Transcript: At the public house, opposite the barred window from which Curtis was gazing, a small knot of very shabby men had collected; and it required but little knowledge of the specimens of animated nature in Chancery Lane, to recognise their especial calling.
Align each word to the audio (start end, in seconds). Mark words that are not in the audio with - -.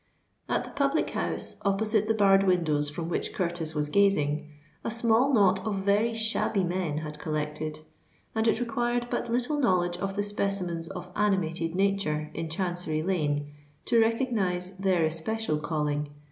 At 0.49 0.63
the 0.63 0.71
public 0.71 1.11
house, 1.11 1.57
opposite 1.63 2.07
the 2.07 2.15
barred 2.15 2.41
window 2.41 2.81
from 2.81 3.07
which 3.07 3.35
Curtis 3.35 3.75
was 3.75 3.89
gazing, 3.89 4.49
a 4.83 4.89
small 4.89 5.31
knot 5.31 5.63
of 5.63 5.75
very 5.85 6.15
shabby 6.15 6.63
men 6.63 6.97
had 6.97 7.19
collected; 7.19 7.81
and 8.33 8.47
it 8.47 8.59
required 8.59 9.09
but 9.11 9.29
little 9.31 9.59
knowledge 9.59 9.97
of 9.97 10.15
the 10.15 10.23
specimens 10.23 10.87
of 10.87 11.11
animated 11.15 11.75
nature 11.75 12.31
in 12.33 12.49
Chancery 12.49 13.03
Lane, 13.03 13.51
to 13.85 13.99
recognise 14.01 14.75
their 14.75 15.03
especial 15.05 15.59
calling. 15.59 16.07